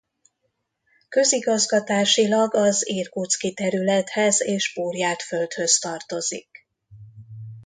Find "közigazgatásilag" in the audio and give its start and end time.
1.09-2.53